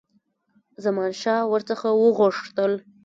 زمانشاه 0.83 1.41
ور 1.51 1.61
څخه 1.69 1.87
وغوښتل. 2.01 2.71